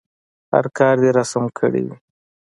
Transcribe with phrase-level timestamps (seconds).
[0.51, 1.95] هر کار دې راسم کړی وي.